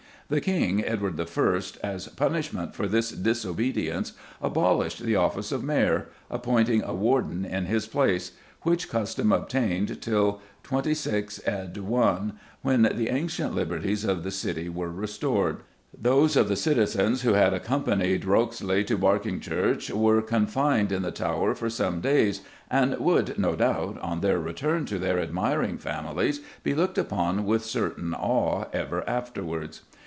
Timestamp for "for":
2.73-2.87, 21.55-21.69